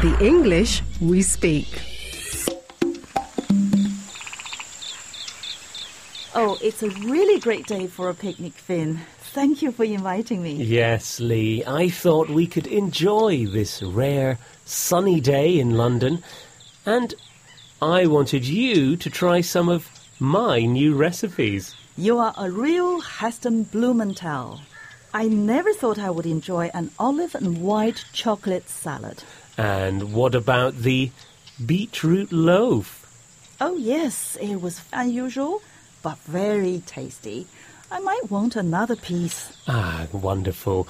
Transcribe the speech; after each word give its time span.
The 0.00 0.16
English 0.24 0.82
we 1.02 1.20
speak. 1.20 1.68
Oh, 6.34 6.56
it's 6.62 6.82
a 6.82 6.88
really 6.88 7.38
great 7.38 7.66
day 7.66 7.86
for 7.86 8.08
a 8.08 8.14
picnic, 8.14 8.54
Finn. 8.54 9.00
Thank 9.34 9.60
you 9.60 9.72
for 9.72 9.84
inviting 9.84 10.42
me. 10.42 10.54
Yes, 10.54 11.20
Li, 11.20 11.62
I 11.66 11.90
thought 11.90 12.30
we 12.30 12.46
could 12.46 12.66
enjoy 12.66 13.44
this 13.44 13.82
rare, 13.82 14.38
sunny 14.64 15.20
day 15.20 15.58
in 15.58 15.76
London, 15.76 16.24
and 16.86 17.12
I 17.82 18.06
wanted 18.06 18.46
you 18.46 18.96
to 18.96 19.10
try 19.10 19.42
some 19.42 19.68
of 19.68 19.90
my 20.18 20.60
new 20.60 20.94
recipes. 20.94 21.74
You 21.98 22.16
are 22.16 22.32
a 22.38 22.50
real 22.50 23.02
Heston 23.02 23.64
Blumenthal. 23.64 24.60
I 25.12 25.26
never 25.26 25.72
thought 25.72 25.98
I 25.98 26.10
would 26.10 26.26
enjoy 26.26 26.70
an 26.72 26.90
olive 26.98 27.34
and 27.34 27.62
white 27.62 28.04
chocolate 28.12 28.68
salad. 28.68 29.24
And 29.58 30.12
what 30.12 30.34
about 30.34 30.76
the 30.78 31.10
beetroot 31.64 32.30
loaf? 32.32 32.96
Oh, 33.60 33.76
yes, 33.76 34.36
it 34.40 34.56
was 34.62 34.82
unusual, 34.92 35.62
but 36.02 36.18
very 36.18 36.82
tasty. 36.86 37.46
I 37.90 37.98
might 37.98 38.30
want 38.30 38.54
another 38.54 38.96
piece. 38.96 39.52
Ah, 39.66 40.06
wonderful. 40.12 40.86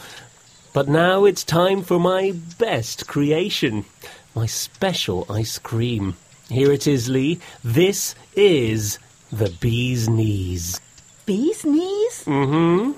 But 0.73 0.87
now 0.87 1.25
it's 1.25 1.43
time 1.43 1.83
for 1.83 1.99
my 1.99 2.33
best 2.59 3.09
creation, 3.09 3.87
my 4.35 4.47
special 4.47 5.27
ice 5.31 5.59
cream. 5.59 6.17
Here 6.49 6.71
it 6.71 6.87
is, 6.87 7.09
Li. 7.09 7.41
This 7.65 8.15
is 8.37 8.99
the 9.33 9.49
bee's 9.61 10.09
knees. 10.09 10.81
Bee's 11.25 11.65
knees? 11.65 12.25
Mm-hmm. 12.25 12.93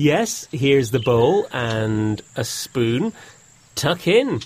Yes, 0.00 0.48
here's 0.50 0.92
the 0.92 0.98
bowl 0.98 1.46
and 1.52 2.22
a 2.34 2.42
spoon. 2.42 3.12
Tuck 3.74 4.06
in. 4.08 4.40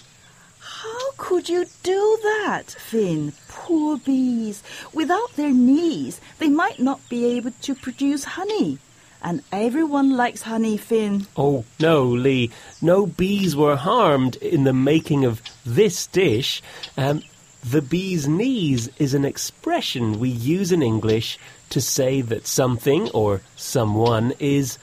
How 0.58 1.10
could 1.16 1.48
you 1.48 1.66
do 1.84 2.18
that, 2.24 2.72
Finn? 2.72 3.34
Poor 3.46 3.98
bees. 3.98 4.64
Without 4.92 5.36
their 5.36 5.52
knees, 5.52 6.20
they 6.40 6.48
might 6.48 6.80
not 6.80 7.08
be 7.08 7.36
able 7.36 7.52
to 7.62 7.74
produce 7.76 8.24
honey. 8.24 8.78
And 9.22 9.44
everyone 9.52 10.16
likes 10.16 10.42
honey, 10.42 10.76
Finn. 10.76 11.28
Oh, 11.36 11.64
no, 11.78 12.02
Li. 12.02 12.50
No 12.82 13.06
bees 13.06 13.54
were 13.54 13.76
harmed 13.76 14.34
in 14.34 14.64
the 14.64 14.72
making 14.72 15.24
of 15.24 15.40
this 15.64 16.08
dish. 16.08 16.64
Um, 16.96 17.22
the 17.62 17.80
bee's 17.80 18.26
knees 18.26 18.90
is 18.98 19.14
an 19.14 19.24
expression 19.24 20.18
we 20.18 20.30
use 20.30 20.72
in 20.72 20.82
English 20.82 21.38
to 21.70 21.80
say 21.80 22.22
that 22.22 22.48
something 22.48 23.08
or 23.10 23.40
someone 23.54 24.32
is 24.40 24.78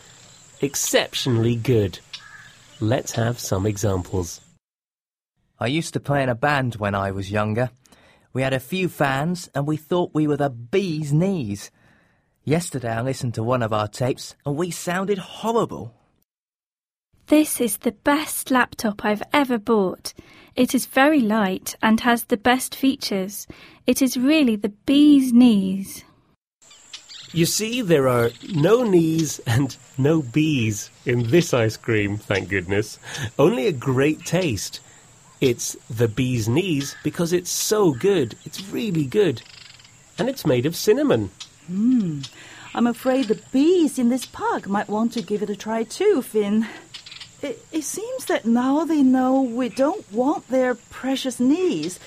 exceptionally 0.61 1.55
good. 1.55 1.99
Let's 2.79 3.13
have 3.13 3.39
some 3.39 3.65
examples. 3.65 4.41
I 5.59 5.67
used 5.67 5.93
to 5.93 5.99
play 5.99 6.23
in 6.23 6.29
a 6.29 6.35
band 6.35 6.75
when 6.75 6.95
I 6.95 7.11
was 7.11 7.31
younger. 7.31 7.69
We 8.33 8.41
had 8.41 8.53
a 8.53 8.59
few 8.59 8.89
fans 8.89 9.49
and 9.53 9.67
we 9.67 9.77
thought 9.77 10.13
we 10.13 10.27
were 10.27 10.37
the 10.37 10.49
bee's 10.49 11.11
knees. 11.11 11.69
Yesterday 12.43 12.91
I 12.91 13.01
listened 13.01 13.35
to 13.35 13.43
one 13.43 13.61
of 13.61 13.73
our 13.73 13.87
tapes 13.87 14.35
and 14.45 14.55
we 14.55 14.71
sounded 14.71 15.17
horrible. 15.17 15.93
This 17.27 17.61
is 17.61 17.77
the 17.77 17.91
best 17.91 18.51
laptop 18.51 19.05
I've 19.05 19.23
ever 19.31 19.57
bought. 19.57 20.13
It 20.55 20.73
is 20.73 20.85
very 20.85 21.21
light 21.21 21.75
and 21.81 21.99
has 22.01 22.25
the 22.25 22.37
best 22.37 22.75
features. 22.75 23.47
It 23.85 24.01
is 24.01 24.17
really 24.17 24.55
the 24.55 24.69
bee's 24.69 25.31
knees. 25.31 26.03
You 27.33 27.45
see, 27.45 27.81
there 27.81 28.09
are 28.09 28.31
no 28.53 28.83
knees 28.83 29.39
and 29.47 29.75
no 29.97 30.21
bees 30.21 30.89
in 31.05 31.29
this 31.29 31.53
ice 31.53 31.77
cream, 31.77 32.17
thank 32.17 32.49
goodness. 32.49 32.99
Only 33.39 33.67
a 33.67 33.71
great 33.71 34.25
taste. 34.25 34.81
It's 35.39 35.77
the 35.89 36.09
bee's 36.09 36.49
knees 36.49 36.95
because 37.03 37.31
it's 37.31 37.49
so 37.49 37.93
good. 37.93 38.35
It's 38.43 38.67
really 38.67 39.05
good. 39.05 39.41
And 40.19 40.27
it's 40.27 40.45
made 40.45 40.65
of 40.65 40.75
cinnamon. 40.75 41.31
Hmm. 41.67 42.19
I'm 42.75 42.88
afraid 42.88 43.28
the 43.28 43.41
bees 43.51 43.97
in 43.97 44.09
this 44.09 44.25
park 44.25 44.67
might 44.67 44.89
want 44.89 45.13
to 45.13 45.22
give 45.22 45.41
it 45.41 45.50
a 45.50 45.56
try 45.56 45.83
too, 45.83 46.22
Finn. 46.22 46.67
It, 47.41 47.66
it 47.72 47.83
seems 47.83 48.25
that 48.25 48.45
now 48.45 48.83
they 48.83 49.01
know 49.01 49.41
we 49.41 49.69
don't 49.69 50.09
want 50.11 50.47
their 50.50 50.75
precious 50.75 51.39
knees, 51.39 52.00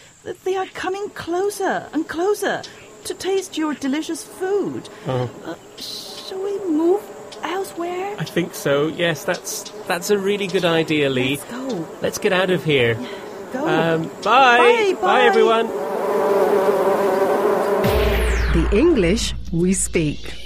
they 0.44 0.56
are 0.56 0.66
coming 0.66 1.10
closer 1.10 1.88
and 1.92 2.08
closer 2.08 2.62
to 3.04 3.14
taste 3.14 3.56
your 3.56 3.74
delicious 3.74 4.24
food. 4.24 4.88
Oh. 5.06 5.30
Uh, 5.44 5.54
shall 5.78 6.42
we 6.42 6.58
move 6.70 7.02
elsewhere? 7.42 8.16
I 8.18 8.24
think 8.24 8.54
so. 8.54 8.88
Yes, 8.88 9.24
that's 9.24 9.70
that's 9.86 10.10
a 10.10 10.18
really 10.18 10.46
good 10.46 10.64
idea, 10.64 11.10
Li. 11.10 11.36
Let's 11.36 11.44
go. 11.50 11.88
Let's 12.02 12.18
get 12.18 12.32
out 12.32 12.50
of 12.50 12.64
here. 12.64 12.94
Go. 13.52 13.68
Um, 13.68 14.08
bye. 14.22 14.94
Bye, 14.94 14.96
bye. 15.00 15.22
everyone. 15.22 15.66
The 18.54 18.68
English 18.72 19.34
we 19.52 19.74
speak. 19.74 20.43